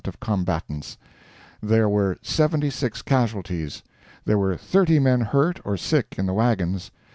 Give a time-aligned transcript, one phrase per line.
[0.05, 0.97] of combatants.
[1.61, 3.83] There were 76 casualties.
[4.25, 6.89] There were 30 men hurt or sick in the wagons.